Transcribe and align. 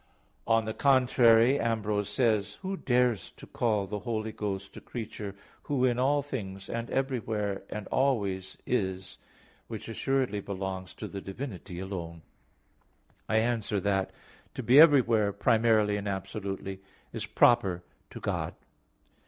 On 0.47 0.65
the 0.65 0.73
contrary, 0.73 1.59
Ambrose 1.59 2.09
says 2.09 2.13
(De 2.15 2.15
Spir. 2.15 2.41
Sanct. 2.41 2.55
i, 2.55 2.61
7): 2.65 2.69
"Who 2.71 2.77
dares 2.87 3.31
to 3.37 3.45
call 3.45 3.85
the 3.85 3.99
Holy 3.99 4.31
Ghost 4.31 4.75
a 4.75 4.81
creature, 4.81 5.35
Who 5.65 5.85
in 5.85 5.99
all 5.99 6.23
things, 6.23 6.69
and 6.71 6.89
everywhere, 6.89 7.61
and 7.69 7.85
always 7.89 8.57
is, 8.65 9.19
which 9.67 9.87
assuredly 9.87 10.41
belongs 10.41 10.95
to 10.95 11.07
the 11.07 11.21
divinity 11.21 11.77
alone?" 11.79 12.23
I 13.29 13.37
answer 13.37 13.79
that, 13.81 14.09
To 14.55 14.63
be 14.63 14.79
everywhere 14.79 15.31
primarily 15.31 15.97
and 15.97 16.07
absolutely, 16.07 16.81
is 17.13 17.27
proper 17.27 17.83
to 18.09 18.19
God. 18.19 18.55